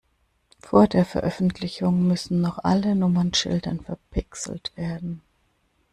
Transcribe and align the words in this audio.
Vor 0.59 0.87
der 0.87 1.05
Veröffentlichung 1.05 2.07
müssen 2.07 2.41
noch 2.41 2.57
alle 2.63 2.95
Nummernschilder 2.95 3.75
verpixelt 3.85 4.75
werden. 4.75 5.21